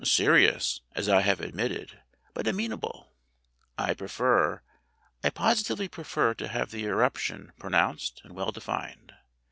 [0.03, 2.01] "Serious, as I have admitted,
[2.33, 3.13] but amenable.
[3.77, 4.63] I pre fer
[5.23, 9.13] I positively prefer to have the eruption pro nounced and well defined.